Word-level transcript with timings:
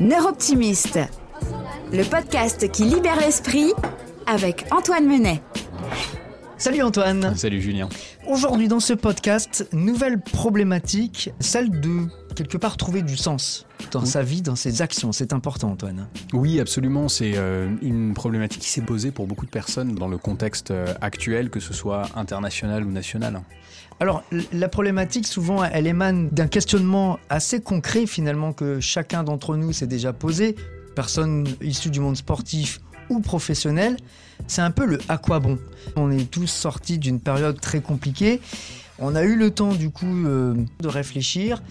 Neuroptimiste, 0.00 0.98
le 1.92 2.02
podcast 2.02 2.68
qui 2.72 2.82
libère 2.82 3.20
l'esprit 3.20 3.72
avec 4.26 4.66
Antoine 4.72 5.06
Menet. 5.06 5.40
Salut 6.58 6.82
Antoine. 6.82 7.36
Salut 7.36 7.60
Julien. 7.60 7.88
Aujourd'hui 8.26 8.66
dans 8.66 8.80
ce 8.80 8.92
podcast, 8.92 9.68
nouvelle 9.72 10.20
problématique, 10.20 11.30
celle 11.38 11.70
de 11.80 12.08
quelque 12.34 12.58
part 12.58 12.76
trouver 12.76 13.02
du 13.02 13.16
sens 13.16 13.66
dans 13.92 14.04
sa 14.04 14.22
vie, 14.22 14.42
dans 14.42 14.56
ses 14.56 14.82
actions. 14.82 15.12
C'est 15.12 15.32
important 15.32 15.70
Antoine. 15.70 16.08
Oui, 16.32 16.60
absolument. 16.60 17.08
C'est 17.08 17.32
euh, 17.36 17.70
une 17.82 18.14
problématique 18.14 18.62
qui 18.62 18.68
s'est 18.68 18.82
posée 18.82 19.10
pour 19.10 19.26
beaucoup 19.26 19.46
de 19.46 19.50
personnes 19.50 19.94
dans 19.94 20.08
le 20.08 20.18
contexte 20.18 20.70
euh, 20.70 20.92
actuel, 21.00 21.50
que 21.50 21.60
ce 21.60 21.72
soit 21.72 22.08
international 22.16 22.84
ou 22.84 22.90
national. 22.90 23.42
Alors, 24.00 24.24
la 24.52 24.68
problématique, 24.68 25.26
souvent, 25.26 25.62
elle 25.64 25.86
émane 25.86 26.28
d'un 26.30 26.48
questionnement 26.48 27.18
assez 27.28 27.60
concret, 27.60 28.06
finalement, 28.06 28.52
que 28.52 28.80
chacun 28.80 29.22
d'entre 29.22 29.56
nous 29.56 29.72
s'est 29.72 29.86
déjà 29.86 30.12
posé, 30.12 30.56
personne 30.96 31.46
issue 31.62 31.90
du 31.90 32.00
monde 32.00 32.16
sportif 32.16 32.80
ou 33.08 33.20
professionnel. 33.20 33.96
C'est 34.48 34.62
un 34.62 34.72
peu 34.72 34.84
le 34.84 34.98
à 35.08 35.16
quoi 35.16 35.38
bon. 35.38 35.58
On 35.96 36.10
est 36.10 36.28
tous 36.28 36.48
sortis 36.48 36.98
d'une 36.98 37.20
période 37.20 37.60
très 37.60 37.80
compliquée. 37.80 38.40
On 38.98 39.14
a 39.14 39.24
eu 39.24 39.36
le 39.36 39.50
temps, 39.50 39.74
du 39.74 39.90
coup, 39.90 40.26
euh, 40.26 40.54
de 40.80 40.88
réfléchir. 40.88 41.62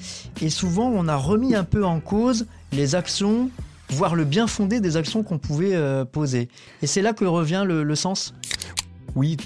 Et 0.41 0.49
souvent, 0.49 0.89
on 0.89 1.07
a 1.07 1.15
remis 1.15 1.55
un 1.55 1.63
peu 1.63 1.85
en 1.85 1.99
cause 1.99 2.45
les 2.71 2.95
actions, 2.95 3.49
voire 3.89 4.15
le 4.15 4.25
bien 4.25 4.47
fondé 4.47 4.79
des 4.79 4.97
actions 4.97 5.23
qu'on 5.23 5.37
pouvait 5.37 5.75
euh, 5.75 6.05
poser. 6.05 6.49
Et 6.81 6.87
c'est 6.87 7.01
là 7.01 7.13
que 7.13 7.25
revient 7.25 7.63
le, 7.65 7.95
sens. 7.95 8.33
Oui, 9.15 9.37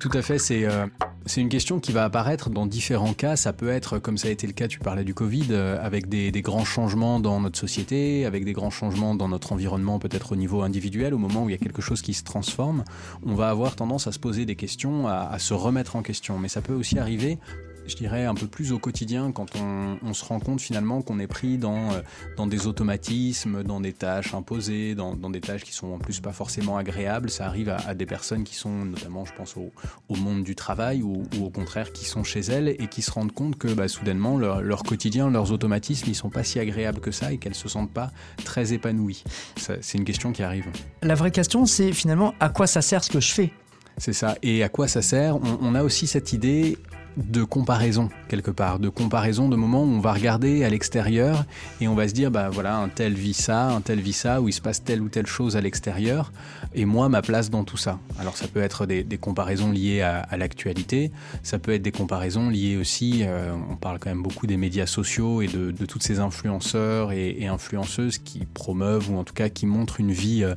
tout 0.00 0.10
à 0.14 0.22
fait. 0.22 0.38
C'est 0.38 0.64
euh, 0.64 0.86
c'est 1.26 1.40
une 1.40 1.48
question 1.48 1.80
qui 1.80 1.92
va 1.92 2.04
apparaître 2.04 2.50
dans 2.50 2.66
différents 2.66 3.12
cas. 3.12 3.36
Ça 3.36 3.52
peut 3.52 3.68
être, 3.68 3.98
comme 3.98 4.16
ça 4.16 4.28
a 4.28 4.30
été 4.30 4.46
le 4.46 4.52
cas, 4.52 4.68
tu 4.68 4.78
parlais 4.78 5.04
du 5.04 5.12
Covid, 5.12 5.48
euh, 5.50 5.78
avec 5.84 6.08
des, 6.08 6.30
grands 6.40 6.64
changements 6.64 7.18
dans 7.18 7.40
notre 7.40 7.58
société, 7.58 8.24
avec 8.24 8.44
des 8.44 8.52
grands 8.52 8.70
changements 8.70 9.14
dans 9.14 9.28
notre 9.28 9.52
environnement, 9.52 9.98
peut-être 9.98 10.32
au 10.32 10.36
niveau 10.36 10.62
individuel, 10.62 11.14
au 11.14 11.18
moment 11.18 11.44
où 11.44 11.48
il 11.48 11.52
y 11.52 11.56
a 11.56 11.58
quelque 11.58 11.82
chose 11.82 12.00
qui 12.00 12.14
se 12.14 12.22
transforme. 12.22 12.84
On 13.26 13.34
va 13.34 13.50
avoir 13.50 13.74
tendance 13.74 14.06
à 14.06 14.12
se 14.12 14.20
poser 14.20 14.46
des 14.46 14.56
questions, 14.56 15.08
à, 15.08 15.28
à 15.30 15.38
se 15.38 15.52
remettre 15.52 15.96
en 15.96 16.02
question. 16.02 16.38
Mais 16.38 16.48
ça 16.48 16.62
peut 16.62 16.74
aussi 16.74 16.98
arriver 16.98 17.38
je 17.86 17.96
dirais, 17.96 18.24
un 18.24 18.34
peu 18.34 18.46
plus 18.46 18.72
au 18.72 18.78
quotidien 18.78 19.32
quand 19.32 19.54
on, 19.56 20.14
se 20.14 20.24
rend 20.24 20.40
compte 20.40 20.60
finalement 20.60 21.02
qu'on 21.02 21.18
est 21.18 21.26
pris 21.26 21.58
dans, 21.58 21.92
euh, 21.92 22.00
dans 22.36 22.46
des 22.46 22.66
automatismes, 22.66 23.62
dans 23.62 23.80
des 23.80 23.92
tâches 23.92 24.34
imposées, 24.34 24.94
dans, 24.94 25.14
des 25.14 25.40
tâches 25.40 25.62
qui 25.62 25.72
sont 25.72 25.88
en 25.88 25.98
plus 25.98 26.20
pas 26.20 26.32
forcément 26.32 26.78
agréables. 26.78 27.28
Ça 27.28 27.46
arrive 27.46 27.68
à, 27.68 27.94
des 27.94 28.06
personnes 28.06 28.44
qui 28.44 28.54
sont 28.54 28.84
notamment, 28.84 29.24
je 29.24 29.32
pense, 29.34 29.56
au, 29.56 29.70
monde 30.16 30.44
du 30.44 30.54
travail 30.54 31.02
ou, 31.02 31.24
au 31.42 31.50
contraire 31.50 31.92
qui 31.92 32.06
sont 32.06 32.24
chez 32.24 32.40
elles 32.40 32.68
et 32.68 32.86
qui 32.88 33.02
se 33.02 33.10
rendent 33.10 33.32
compte 33.32 33.58
que 33.58 33.68
bah, 33.68 33.88
soudainement 33.88 34.38
leur, 34.38 34.82
quotidien, 34.82 35.30
leurs 35.30 35.52
automatismes, 35.52 36.06
ils 36.08 36.14
sont 36.14 36.30
pas 36.30 36.44
si 36.44 36.58
agréables 36.58 37.00
que 37.00 37.10
ça 37.10 37.32
et 37.32 37.38
qu'elles 37.38 37.54
se 37.54 37.68
sentent 37.68 37.92
pas 37.92 38.10
très 38.44 38.72
épanouies. 38.72 39.24
C'est 39.56 39.98
une 39.98 40.04
question 40.04 40.32
qui 40.32 40.42
arrive. 40.42 40.66
La 41.02 41.14
vraie 41.14 41.30
question, 41.30 41.66
c'est 41.66 41.92
finalement 41.92 42.34
à 42.40 42.48
quoi 42.48 42.66
ça 42.66 42.80
sert 42.80 43.04
ce 43.04 43.10
que 43.10 43.20
je 43.20 43.32
fais? 43.32 43.52
C'est 43.98 44.12
ça. 44.12 44.36
Et 44.42 44.62
à 44.62 44.68
quoi 44.68 44.88
ça 44.88 45.02
sert? 45.02 45.36
On, 45.36 45.74
a 45.74 45.82
aussi 45.82 46.06
cette 46.06 46.32
idée 46.32 46.76
de 47.16 47.44
comparaison 47.44 48.10
quelque 48.28 48.50
part, 48.50 48.78
de 48.78 48.88
comparaison 48.88 49.48
de 49.48 49.56
moments 49.56 49.82
où 49.82 49.88
on 49.88 50.00
va 50.00 50.12
regarder 50.12 50.64
à 50.64 50.70
l'extérieur 50.70 51.44
et 51.80 51.88
on 51.88 51.94
va 51.94 52.08
se 52.08 52.14
dire 52.14 52.30
bah 52.30 52.50
voilà 52.50 52.76
un 52.76 52.88
tel 52.88 53.14
vit 53.14 53.34
ça, 53.34 53.68
un 53.68 53.80
tel 53.80 54.00
vit 54.00 54.12
ça, 54.12 54.40
où 54.40 54.48
il 54.48 54.52
se 54.52 54.60
passe 54.60 54.84
telle 54.84 55.00
ou 55.00 55.08
telle 55.08 55.26
chose 55.26 55.56
à 55.56 55.60
l'extérieur 55.60 56.32
et 56.74 56.84
moi 56.84 57.08
ma 57.08 57.22
place 57.22 57.50
dans 57.50 57.64
tout 57.64 57.76
ça. 57.76 57.98
Alors 58.18 58.36
ça 58.36 58.48
peut 58.48 58.60
être 58.60 58.86
des, 58.86 59.04
comparaisons 59.18 59.72
liées 59.72 60.02
à, 60.02 60.36
l'actualité, 60.36 61.10
ça 61.42 61.58
peut 61.58 61.72
être 61.72 61.82
des 61.82 61.92
comparaisons 61.92 62.50
liées 62.50 62.76
aussi, 62.76 63.20
euh, 63.22 63.52
on 63.70 63.76
parle 63.76 63.98
quand 63.98 64.10
même 64.10 64.22
beaucoup 64.22 64.46
des 64.46 64.58
médias 64.58 64.86
sociaux 64.86 65.40
et 65.40 65.46
de, 65.46 65.72
tous 65.86 66.00
ces 66.00 66.18
influenceurs 66.18 67.12
et, 67.12 67.46
influenceuses 67.46 68.18
qui 68.18 68.44
promeuvent 68.44 69.10
ou 69.10 69.16
en 69.16 69.24
tout 69.24 69.34
cas 69.34 69.48
qui 69.48 69.66
montrent 69.66 70.00
une 70.00 70.10
vie 70.12 70.42
euh, 70.42 70.54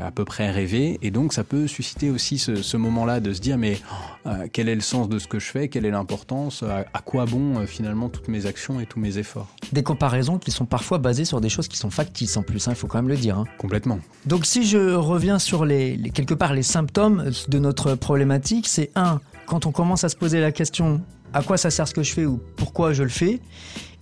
à 0.00 0.10
peu 0.10 0.24
près 0.24 0.50
rêvée 0.50 0.98
et 1.02 1.10
donc 1.10 1.32
ça 1.32 1.42
peut 1.42 1.66
susciter 1.66 2.10
aussi 2.10 2.38
ce, 2.38 2.76
moment-là 2.76 3.20
de 3.20 3.32
se 3.32 3.40
dire 3.40 3.58
mais 3.58 3.78
euh, 4.26 4.46
quel 4.52 4.68
est 4.68 4.74
le 4.74 4.80
sens 4.80 5.08
de 5.08 5.18
ce 5.18 5.26
que 5.26 5.38
je 5.38 5.46
fais, 5.46 5.68
quelle 5.90 5.94
est 5.94 5.98
l'importance, 5.98 6.62
à, 6.62 7.00
quoi 7.00 7.24
bon 7.24 7.58
euh, 7.58 7.66
finalement 7.66 8.08
toutes 8.08 8.28
mes 8.28 8.46
actions 8.46 8.80
et 8.80 8.86
tous 8.86 9.00
mes 9.00 9.18
efforts. 9.18 9.48
Des 9.72 9.82
comparaisons 9.82 10.38
qui 10.38 10.50
sont 10.50 10.66
parfois 10.66 10.98
basées 10.98 11.24
sur 11.24 11.40
des 11.40 11.48
choses 11.48 11.68
qui 11.68 11.76
sont 11.76 11.90
factices 11.90 12.36
en 12.36 12.42
plus, 12.42 12.68
hein, 12.68 12.72
il 12.72 12.76
faut 12.76 12.86
quand 12.86 12.98
même 12.98 13.08
le 13.08 13.16
dire. 13.16 13.38
Hein. 13.38 13.44
Complètement. 13.58 13.98
Donc 14.26 14.46
si 14.46 14.66
je 14.66 14.94
reviens 14.94 15.38
sur 15.38 15.64
les, 15.64 15.98
quelque 16.14 16.34
part 16.34 16.52
les 16.52 16.62
symptômes 16.62 17.30
de 17.48 17.58
notre 17.58 17.94
problématique, 17.94 18.68
c'est 18.68 18.90
un, 18.94 19.20
quand 19.46 19.66
on 19.66 19.72
commence 19.72 20.04
à 20.04 20.08
se 20.08 20.16
poser 20.16 20.40
la 20.40 20.52
question 20.52 21.00
à 21.32 21.42
quoi 21.42 21.56
ça 21.56 21.70
sert 21.70 21.86
ce 21.86 21.94
que 21.94 22.02
je 22.02 22.12
fais 22.12 22.26
ou 22.26 22.40
pourquoi 22.56 22.92
je 22.92 23.02
le 23.02 23.08
fais. 23.08 23.40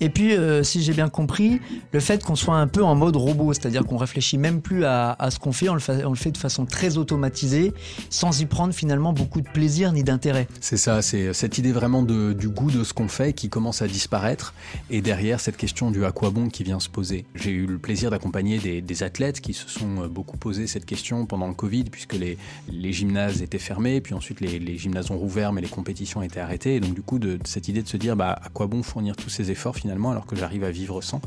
Et 0.01 0.11
puis, 0.11 0.33
euh, 0.33 0.63
si 0.63 0.83
j'ai 0.83 0.93
bien 0.93 1.09
compris, 1.09 1.61
le 1.93 2.01
fait 2.01 2.23
qu'on 2.23 2.37
soit 2.37 2.57
un 2.57 2.69
peu 2.69 2.85
en 2.85 2.95
mode 2.95 3.17
robot, 3.17 3.53
c'est-à-dire 3.53 3.85
qu'on 3.85 3.97
réfléchit 3.97 4.39
même 4.39 4.61
plus 4.61 4.85
à, 4.85 5.17
ce 5.31 5.39
qu'on 5.39 5.53
fait 5.53 5.69
on, 5.69 5.75
le 5.75 5.81
fait, 5.81 6.31
de 6.31 6.39
façon 6.39 6.67
très 6.67 6.99
automatisée, 6.99 7.73
sans 8.11 8.41
y 8.41 8.47
prendre 8.47 8.73
finalement 8.73 9.13
beaucoup 9.13 9.41
de 9.41 9.49
plaisir 9.49 9.93
ni 9.93 10.05
d'intérêt. 10.05 10.47
C'est 10.61 10.77
ça, 10.77 11.03
c'est 11.03 11.33
cette 11.33 11.59
idée 11.59 11.73
vraiment 11.73 12.03
du 12.03 12.49
goût 12.49 12.71
de 12.71 12.85
ce 12.85 12.93
qu'on 12.93 13.09
fait 13.09 13.33
qui 13.33 13.49
commence 13.49 13.83
à 13.83 13.89
disparaître, 13.89 14.55
et 14.91 15.01
derrière 15.01 15.41
cette 15.41 15.57
question 15.57 15.91
du 15.91 16.05
à 16.05 16.13
quoi 16.13 16.31
bon 16.31 16.49
qui 16.49 16.63
vient 16.63 16.81
se 16.81 16.89
poser. 16.89 17.25
J'ai 17.35 17.51
eu 17.51 17.67
le 17.67 17.79
plaisir 17.79 18.11
d'accompagner 18.11 18.59
des, 18.59 18.99
athlètes 19.03 19.41
qui 19.41 19.55
se 19.55 19.69
sont 19.69 20.03
euh, 20.03 20.09
beaucoup 20.09 20.37
posé 20.37 20.67
cette 20.67 20.85
question 20.85 21.25
pendant 21.25 21.47
le 21.47 21.55
Covid, 21.55 21.85
puisque 21.85 22.15
les, 22.15 22.37
les 22.69 22.93
gymnases 22.93 23.43
étaient 23.43 23.61
fermés, 23.61 24.01
puis 24.01 24.13
ensuite 24.13 24.41
les, 24.41 24.59
les, 24.59 24.77
gymnases 24.77 25.13
ont 25.13 25.17
rouvert, 25.17 25.53
mais 25.53 25.61
les 25.61 25.69
compétitions 25.69 26.21
étaient 26.21 26.41
arrêtées, 26.41 26.77
et 26.77 26.81
donc 26.81 26.95
du 26.95 27.03
coup 27.03 27.18
de, 27.19 27.39
cette 27.45 27.69
idée 27.69 27.83
de 27.83 27.89
se 27.89 27.97
dire 27.97 28.17
bah, 28.17 28.39
à 28.43 28.49
quoi 28.49 28.67
bon 28.67 28.83
fournir 28.83 29.17
tous 29.17 29.31
ces 29.31 29.51
efforts 29.51 29.77
finalement 29.77 30.11
alors 30.11 30.27
que 30.27 30.37
j'arrive 30.37 30.65
à 30.65 30.71
vivre 30.71 31.01
sans? 31.03 31.21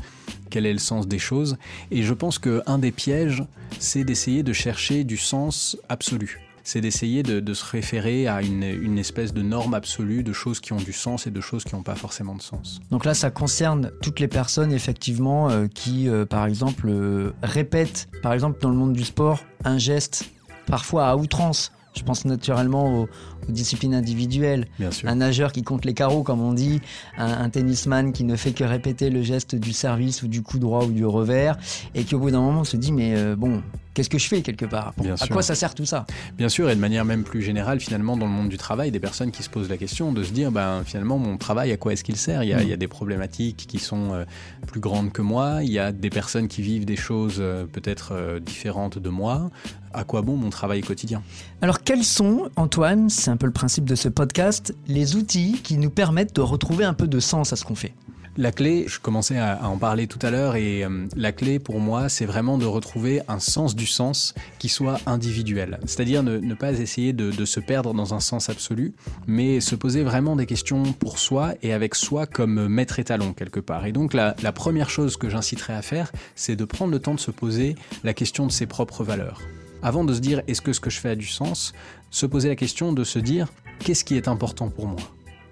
Quel 0.50 0.66
est 0.66 0.72
le 0.72 0.78
sens 0.78 1.08
des 1.08 1.18
choses? 1.18 1.56
Et 1.90 2.02
je 2.02 2.12
pense 2.12 2.38
qu'un 2.38 2.78
des 2.78 2.92
pièges, 2.92 3.44
c'est 3.78 4.04
d'essayer 4.04 4.42
de 4.42 4.52
chercher 4.52 5.04
du 5.04 5.16
sens 5.16 5.76
absolu 5.88 6.40
c'est 6.64 6.80
d'essayer 6.80 7.22
de, 7.22 7.54
se 7.54 7.64
référer 7.64 8.28
à 8.28 8.42
une, 8.42 8.98
espèce 8.98 9.32
de 9.32 9.42
norme 9.42 9.74
absolue 9.74 10.22
de 10.22 10.32
choses 10.32 10.60
qui 10.60 10.72
ont 10.72 10.78
du 10.78 10.92
sens 10.92 11.26
et 11.26 11.30
de 11.30 11.40
choses 11.40 11.64
qui 11.64 11.74
n'ont 11.74 11.82
pas 11.82 11.94
forcément 11.94 12.34
de 12.34 12.42
sens. 12.42 12.80
Donc 12.90 13.04
là, 13.04 13.14
ça 13.14 13.30
concerne 13.30 13.90
toutes 14.00 14.20
les 14.20 14.28
personnes 14.28 14.72
effectivement 14.72 15.50
euh, 15.50 15.66
qui, 15.66 16.08
euh, 16.08 16.24
par 16.24 16.46
exemple, 16.46 16.88
euh, 16.88 17.32
répètent, 17.42 18.08
par 18.22 18.32
exemple 18.32 18.60
dans 18.60 18.70
le 18.70 18.76
monde 18.76 18.92
du 18.92 19.04
sport, 19.04 19.40
un 19.64 19.78
geste 19.78 20.30
parfois 20.66 21.08
à 21.08 21.16
outrance. 21.16 21.72
Je 21.94 22.02
pense 22.02 22.24
naturellement 22.24 23.02
aux, 23.02 23.08
disciplines 23.48 23.94
individuelles. 23.94 24.66
Un 25.04 25.16
nageur 25.16 25.52
qui 25.52 25.62
compte 25.62 25.84
les 25.84 25.94
carreaux, 25.94 26.22
comme 26.22 26.40
on 26.40 26.52
dit, 26.52 26.80
un, 27.18 27.50
tennisman 27.50 28.12
qui 28.12 28.24
ne 28.24 28.36
fait 28.36 28.52
que 28.52 28.64
répéter 28.64 29.10
le 29.10 29.22
geste 29.22 29.56
du 29.56 29.72
service 29.72 30.22
ou 30.22 30.28
du 30.28 30.42
coup 30.42 30.58
droit 30.58 30.84
ou 30.84 30.92
du 30.92 31.04
revers, 31.04 31.58
et 31.94 32.04
qui 32.04 32.14
au 32.14 32.20
bout 32.20 32.30
d'un 32.30 32.40
moment 32.40 32.64
se 32.64 32.76
dit 32.76 32.92
mais 32.92 33.16
euh, 33.16 33.34
bon, 33.36 33.62
qu'est-ce 33.94 34.10
que 34.10 34.18
je 34.18 34.28
fais 34.28 34.42
quelque 34.42 34.64
part? 34.64 34.94
À 35.20 35.26
quoi 35.28 35.42
ça 35.42 35.54
sert 35.54 35.74
tout 35.74 35.84
ça? 35.84 36.06
Bien 36.36 36.48
sûr, 36.48 36.70
et 36.70 36.74
de 36.74 36.80
manière 36.80 37.04
même 37.04 37.24
plus 37.24 37.42
générale, 37.42 37.80
finalement, 37.80 38.16
dans 38.16 38.26
le 38.26 38.32
monde 38.32 38.48
du 38.48 38.58
travail, 38.58 38.90
des 38.90 39.00
personnes 39.00 39.30
qui 39.30 39.42
se 39.42 39.50
posent 39.50 39.68
la 39.68 39.76
question 39.76 40.12
de 40.12 40.22
se 40.22 40.32
dire, 40.32 40.50
ben, 40.50 40.82
finalement, 40.84 41.18
mon 41.18 41.36
travail, 41.36 41.72
à 41.72 41.76
quoi 41.76 41.92
est-ce 41.92 42.04
qu'il 42.04 42.16
sert? 42.16 42.42
Il 42.42 42.50
y, 42.50 42.54
a, 42.54 42.62
il 42.62 42.68
y, 42.68 42.72
a, 42.72 42.76
des 42.76 42.88
problématiques 42.88 43.66
qui 43.68 43.78
sont 43.78 44.12
euh, 44.12 44.24
plus 44.66 44.80
grandes 44.80 45.12
que 45.12 45.22
moi, 45.22 45.60
il 45.62 45.70
y 45.70 45.78
a 45.78 45.92
des 45.92 46.10
personnes 46.10 46.48
qui 46.48 46.62
vivent 46.62 46.84
des 46.84 46.96
choses 46.96 47.36
euh, 47.38 47.64
peut-être 47.66 48.12
euh, 48.12 48.40
différentes 48.40 48.98
de 48.98 49.08
moi. 49.08 49.50
À 49.94 50.04
quoi 50.04 50.22
bon 50.22 50.36
mon 50.36 50.48
travail 50.48 50.80
quotidien? 50.80 51.22
Alors, 51.60 51.81
quels 51.84 52.04
sont, 52.04 52.48
Antoine, 52.56 53.10
c'est 53.10 53.30
un 53.30 53.36
peu 53.36 53.46
le 53.46 53.52
principe 53.52 53.84
de 53.84 53.94
ce 53.94 54.08
podcast, 54.08 54.74
les 54.86 55.16
outils 55.16 55.60
qui 55.62 55.76
nous 55.76 55.90
permettent 55.90 56.36
de 56.36 56.40
retrouver 56.40 56.84
un 56.84 56.94
peu 56.94 57.08
de 57.08 57.20
sens 57.20 57.52
à 57.52 57.56
ce 57.56 57.64
qu'on 57.64 57.74
fait? 57.74 57.94
La 58.38 58.50
clé, 58.50 58.86
je 58.88 58.98
commençais 58.98 59.36
à, 59.36 59.68
en 59.68 59.76
parler 59.76 60.06
tout 60.06 60.18
à 60.22 60.30
l'heure, 60.30 60.56
et 60.56 60.84
euh, 60.84 61.06
la 61.16 61.32
clé 61.32 61.58
pour 61.58 61.80
moi, 61.80 62.08
c'est 62.08 62.24
vraiment 62.24 62.56
de 62.56 62.64
retrouver 62.64 63.20
un 63.28 63.40
sens 63.40 63.76
du 63.76 63.86
sens 63.86 64.34
qui 64.58 64.70
soit 64.70 65.00
individuel. 65.04 65.80
C'est-à-dire 65.84 66.22
ne, 66.22 66.54
pas 66.54 66.72
essayer 66.72 67.12
de, 67.12 67.44
se 67.44 67.60
perdre 67.60 67.92
dans 67.92 68.14
un 68.14 68.20
sens 68.20 68.48
absolu, 68.48 68.94
mais 69.26 69.60
se 69.60 69.74
poser 69.74 70.02
vraiment 70.02 70.34
des 70.36 70.46
questions 70.46 70.82
pour 70.94 71.18
soi 71.18 71.54
et 71.62 71.74
avec 71.74 71.94
soi 71.94 72.26
comme 72.26 72.68
maître 72.68 73.00
étalon 73.00 73.34
quelque 73.34 73.60
part. 73.60 73.84
Et 73.84 73.92
donc 73.92 74.14
la, 74.14 74.34
la 74.42 74.52
première 74.52 74.88
chose 74.88 75.18
que 75.18 75.28
j'inciterai 75.28 75.74
à 75.74 75.82
faire, 75.82 76.10
c'est 76.34 76.56
de 76.56 76.64
prendre 76.64 76.92
le 76.92 77.00
temps 77.00 77.14
de 77.14 77.20
se 77.20 77.32
poser 77.32 77.74
la 78.02 78.14
question 78.14 78.46
de 78.46 78.52
ses 78.52 78.66
propres 78.66 79.04
valeurs. 79.04 79.42
Avant 79.82 80.04
de 80.04 80.14
se 80.14 80.20
dire 80.20 80.42
est-ce 80.46 80.60
que 80.60 80.72
ce 80.72 80.80
que 80.80 80.90
je 80.90 81.00
fais 81.00 81.10
a 81.10 81.16
du 81.16 81.26
sens, 81.26 81.72
se 82.10 82.26
poser 82.26 82.48
la 82.48 82.56
question 82.56 82.92
de 82.92 83.02
se 83.02 83.18
dire 83.18 83.48
qu'est-ce 83.80 84.04
qui 84.04 84.16
est 84.16 84.28
important 84.28 84.68
pour 84.68 84.86
moi? 84.86 85.00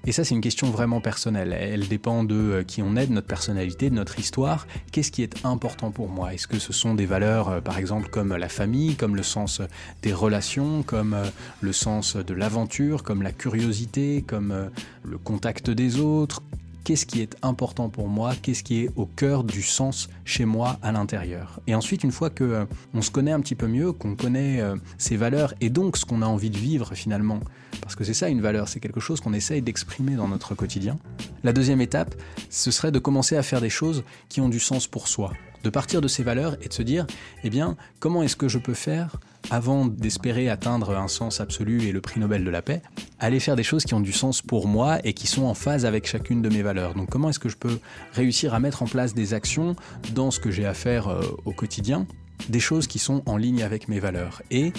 Et 0.06 0.12
ça, 0.12 0.24
c'est 0.24 0.34
une 0.34 0.40
question 0.40 0.70
vraiment 0.70 1.00
personnelle. 1.00 1.52
Elle 1.52 1.86
dépend 1.86 2.24
de 2.24 2.34
euh, 2.34 2.62
qui 2.62 2.80
on 2.80 2.96
est, 2.96 3.06
de 3.06 3.12
notre 3.12 3.26
personnalité, 3.26 3.90
de 3.90 3.94
notre 3.94 4.18
histoire. 4.18 4.66
Qu'est-ce 4.92 5.10
qui 5.10 5.22
est 5.22 5.44
important 5.44 5.90
pour 5.90 6.08
moi? 6.08 6.32
Est-ce 6.32 6.46
que 6.46 6.58
ce 6.58 6.72
sont 6.72 6.94
des 6.94 7.04
valeurs, 7.04 7.50
euh, 7.50 7.60
par 7.60 7.76
exemple, 7.76 8.08
comme 8.08 8.34
la 8.34 8.48
famille, 8.48 8.94
comme 8.94 9.14
le 9.14 9.22
sens 9.22 9.60
des 10.02 10.14
relations, 10.14 10.82
comme 10.82 11.12
euh, 11.12 11.26
le 11.60 11.72
sens 11.74 12.16
de 12.16 12.32
l'aventure, 12.32 13.02
comme 13.02 13.22
la 13.22 13.32
curiosité, 13.32 14.24
comme 14.26 14.70
le 15.04 15.18
contact 15.18 15.68
des 15.68 16.00
autres? 16.00 16.42
Qu'est-ce 16.84 17.06
qui 17.06 17.20
est 17.20 17.36
important 17.42 17.88
pour 17.88 18.08
moi, 18.08 18.34
qu'est-ce 18.40 18.62
qui 18.62 18.84
est 18.84 18.90
au 18.96 19.06
cœur 19.06 19.44
du 19.44 19.62
sens 19.62 20.08
chez 20.24 20.44
moi 20.44 20.78
à 20.82 20.92
l'intérieur. 20.92 21.60
Et 21.66 21.74
ensuite, 21.74 22.04
une 22.04 22.12
fois 22.12 22.30
que 22.30 22.44
euh, 22.44 22.64
on 22.94 23.02
se 23.02 23.10
connaît 23.10 23.32
un 23.32 23.40
petit 23.40 23.54
peu 23.54 23.66
mieux, 23.66 23.92
qu'on 23.92 24.16
connaît 24.16 24.60
euh, 24.60 24.76
ses 24.98 25.16
valeurs 25.16 25.54
et 25.60 25.70
donc 25.70 25.96
ce 25.96 26.04
qu'on 26.04 26.22
a 26.22 26.26
envie 26.26 26.50
de 26.50 26.58
vivre 26.58 26.94
finalement, 26.94 27.40
parce 27.80 27.96
que 27.96 28.04
c'est 28.04 28.14
ça 28.14 28.28
une 28.28 28.40
valeur, 28.40 28.68
c'est 28.68 28.80
quelque 28.80 29.00
chose 29.00 29.20
qu'on 29.20 29.32
essaye 29.32 29.62
d'exprimer 29.62 30.14
dans 30.14 30.28
notre 30.28 30.54
quotidien. 30.54 30.98
La 31.44 31.52
deuxième 31.52 31.80
étape, 31.80 32.14
ce 32.48 32.70
serait 32.70 32.92
de 32.92 32.98
commencer 32.98 33.36
à 33.36 33.42
faire 33.42 33.60
des 33.60 33.70
choses 33.70 34.04
qui 34.28 34.40
ont 34.40 34.48
du 34.48 34.60
sens 34.60 34.86
pour 34.86 35.08
soi. 35.08 35.32
De 35.62 35.70
partir 35.70 36.00
de 36.00 36.08
ces 36.08 36.22
valeurs 36.22 36.56
et 36.62 36.68
de 36.68 36.72
se 36.72 36.82
dire, 36.82 37.06
eh 37.44 37.50
bien, 37.50 37.76
comment 37.98 38.22
est-ce 38.22 38.36
que 38.36 38.48
je 38.48 38.58
peux 38.58 38.74
faire 38.74 39.16
avant 39.50 39.86
d'espérer 39.86 40.48
atteindre 40.48 40.96
un 40.96 41.08
sens 41.08 41.40
absolu 41.40 41.82
et 41.84 41.92
le 41.92 42.00
prix 42.00 42.20
Nobel 42.20 42.44
de 42.44 42.50
la 42.50 42.62
paix, 42.62 42.82
aller 43.18 43.40
faire 43.40 43.56
des 43.56 43.62
choses 43.62 43.84
qui 43.84 43.94
ont 43.94 44.00
du 44.00 44.12
sens 44.12 44.42
pour 44.42 44.68
moi 44.68 44.98
et 45.04 45.12
qui 45.12 45.26
sont 45.26 45.44
en 45.44 45.54
phase 45.54 45.86
avec 45.86 46.06
chacune 46.06 46.42
de 46.42 46.48
mes 46.48 46.62
valeurs. 46.62 46.94
Donc 46.94 47.08
comment 47.08 47.30
est-ce 47.30 47.38
que 47.38 47.48
je 47.48 47.56
peux 47.56 47.78
réussir 48.12 48.54
à 48.54 48.60
mettre 48.60 48.82
en 48.82 48.86
place 48.86 49.14
des 49.14 49.34
actions 49.34 49.74
dans 50.14 50.30
ce 50.30 50.40
que 50.40 50.50
j'ai 50.50 50.66
à 50.66 50.74
faire 50.74 51.08
euh, 51.08 51.22
au 51.44 51.52
quotidien, 51.52 52.06
des 52.48 52.60
choses 52.60 52.86
qui 52.86 52.98
sont 52.98 53.22
en 53.26 53.36
ligne 53.36 53.62
avec 53.62 53.88
mes 53.88 53.98
valeurs? 53.98 54.42
Et, 54.50 54.72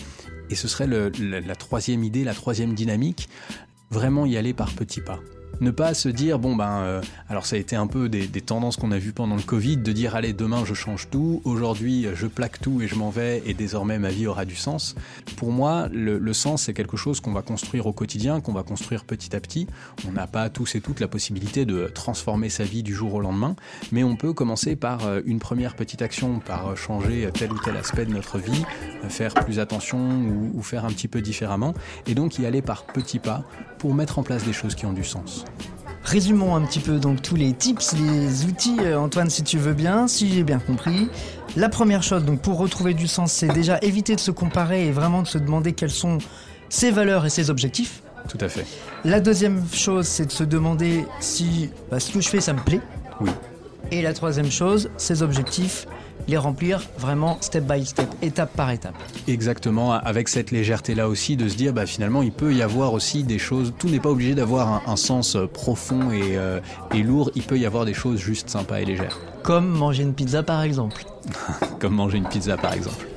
et 0.50 0.56
ce 0.56 0.68
serait 0.68 0.88
la 0.88 1.56
troisième 1.56 2.04
idée, 2.04 2.24
la 2.24 2.34
troisième 2.34 2.74
dynamique, 2.74 3.30
vraiment 3.90 4.26
y 4.26 4.38
aller 4.38 4.54
par 4.54 4.72
petits 4.72 5.02
pas 5.02 5.20
ne 5.62 5.72
pas 5.72 5.94
se 5.94 6.10
dire 6.10 6.40
bon 6.40 6.56
ben 6.56 6.82
euh, 6.82 7.02
alors 7.30 7.46
ça 7.46 7.56
a 7.56 7.60
été 7.60 7.76
un 7.76 7.88
peu 7.88 8.10
des, 8.10 8.28
tendances 8.42 8.76
qu'on 8.76 8.92
a 8.92 8.98
vues 8.98 9.14
pendant 9.14 9.36
le 9.36 9.42
Covid 9.42 9.78
de 9.78 9.92
dire 9.92 10.16
allez 10.16 10.34
demain 10.34 10.64
je 10.66 10.74
change 10.74 11.10
tout 11.10 11.42
aujourd'hui 11.46 12.08
je 12.16 12.28
plaque 12.28 12.60
tout 12.60 12.82
et 12.82 12.88
je 12.88 12.96
m'en 12.96 13.12
vais 13.12 13.44
et 13.46 13.54
désormais 13.54 14.00
ma 14.00 14.10
vie 14.10 14.26
aura 14.26 14.46
du 14.46 14.56
sens 14.56 14.96
pour 15.38 15.52
moi 15.52 15.88
le, 15.92 16.34
sens 16.34 16.64
c'est 16.64 16.74
quelque 16.74 16.98
chose 16.98 17.20
qu'on 17.20 17.34
va 17.34 17.44
construire 17.44 17.86
au 17.86 17.94
quotidien 17.94 18.42
qu'on 18.42 18.54
va 18.54 18.64
construire 18.64 19.04
petit 19.06 19.36
à 19.36 19.40
petit 19.40 19.68
on 20.08 20.12
n'a 20.12 20.26
pas 20.26 20.50
tous 20.50 20.76
et 20.76 20.82
toutes 20.82 21.00
la 21.00 21.08
possibilité 21.08 21.66
de 21.66 21.88
transformer 21.94 22.50
sa 22.50 22.64
vie 22.64 22.82
du 22.82 22.96
jour 22.96 23.14
au 23.14 23.20
lendemain 23.20 23.56
mais 23.92 24.04
on 24.04 24.16
peut 24.16 24.34
commencer 24.34 24.76
par 24.76 25.06
euh, 25.06 25.22
une 25.26 25.40
première 25.40 25.76
petite 25.76 26.02
action 26.02 26.40
par 26.40 26.76
changer 26.76 27.30
tel 27.34 27.52
ou 27.52 27.60
tel 27.60 27.78
aspect 27.78 28.06
de 28.06 28.12
notre 28.12 28.40
vie 28.40 28.64
faire 29.10 29.34
plus 29.34 29.60
attention 29.60 30.00
ou 30.54 30.62
faire 30.64 30.86
un 30.86 30.90
petit 30.90 31.08
peu 31.08 31.22
différemment 31.22 31.74
et 32.08 32.16
donc 32.16 32.40
y 32.40 32.46
aller 32.46 32.62
par 32.62 32.86
petits 32.86 33.20
pas 33.20 33.44
pour 33.78 33.94
mettre 33.94 34.20
en 34.20 34.24
place 34.24 34.44
des 34.44 34.54
choses 34.54 34.76
qui 34.76 34.86
ont 34.86 34.94
du 34.94 35.04
sens. 35.04 35.44
Résumons 36.04 36.56
un 36.56 36.62
petit 36.62 36.80
peu 36.80 36.98
donc 36.98 37.22
tous 37.22 37.36
les 37.36 37.54
tips, 37.54 37.94
les 37.94 38.46
outils, 38.46 38.78
euh, 38.82 39.00
Antoine, 39.00 39.30
si 39.30 39.44
tu 39.44 39.58
veux 39.58 39.74
bien, 39.74 40.08
si 40.08 40.34
j'ai 40.34 40.44
bien 40.44 40.60
compris. 40.60 41.10
La 41.56 41.70
première 41.70 42.02
chose, 42.02 42.26
donc 42.26 42.42
pour 42.42 42.58
retrouver 42.58 42.94
du 42.94 43.08
sens, 43.08 43.32
c'est 43.32 43.48
déjà 43.48 43.78
éviter 43.82 44.16
de 44.16 44.20
se 44.20 44.32
comparer 44.32 44.88
et 44.88 44.92
vraiment 44.92 45.22
de 45.22 45.28
se 45.28 45.38
demander 45.38 45.74
quelles 45.74 45.92
sont 45.92 46.18
ses 46.70 46.92
valeurs 46.92 47.26
et 47.26 47.30
ses 47.30 47.50
objectifs. 47.50 48.02
Tout 48.28 48.38
à 48.42 48.50
fait. 48.50 48.66
La 49.04 49.20
deuxième 49.20 49.64
chose, 49.74 50.08
c'est 50.08 50.26
de 50.26 50.32
se 50.32 50.44
demander 50.44 51.06
si 51.20 51.70
bah, 51.90 52.00
ce 52.00 52.12
que 52.12 52.22
je 52.22 52.30
fais, 52.30 52.42
ça 52.42 52.54
me 52.54 52.62
plaît. 52.62 52.82
Oui. 53.20 53.30
Et 53.92 54.02
la 54.02 54.14
troisième 54.14 54.50
chose, 54.50 54.90
ses 54.98 55.22
objectifs 55.22 55.86
les 56.28 56.38
remplir 56.38 56.82
vraiment 56.98 57.38
step 57.42 57.66
by 57.66 57.86
step, 57.86 58.10
étape 58.22 58.56
par 58.56 58.72
étape. 58.72 58.96
Exactement, 59.28 59.94
avec 59.94 60.30
cette 60.30 60.52
légèreté-là 60.52 61.08
aussi 61.08 61.38
de 61.38 61.48
se 61.48 61.56
dire 61.56 61.74
bah, 61.74 61.86
finalement 61.86 62.22
il 62.22 62.32
peut 62.32 62.54
y 62.54 62.62
avoir 62.62 62.94
aussi 62.94 63.24
des 63.24 63.40
choses, 63.40 63.74
tout 63.78 63.90
n'est 63.90 64.00
pas 64.00 64.10
obligé 64.10 64.36
d'avoir 64.36 64.88
un, 64.88 64.96
sens 64.96 65.36
euh, 65.36 65.48
profond 65.48 66.10
euh, 66.12 66.60
et, 66.94 67.04
lourd, 67.04 67.32
il 67.36 67.44
peut 67.44 67.58
y 67.58 67.66
avoir 67.66 67.86
des 67.86 67.94
choses 67.94 68.20
juste 68.20 68.50
sympas 68.50 68.80
et 68.80 68.86
légères. 68.86 69.20
Comme 69.44 69.68
manger 69.68 70.04
une 70.04 70.14
pizza 70.14 70.44
par 70.44 70.62
exemple. 70.64 71.04
Comme 71.80 71.96
manger 71.96 72.18
une 72.18 72.28
pizza 72.28 72.58
par 72.58 72.74
exemple. 72.74 73.11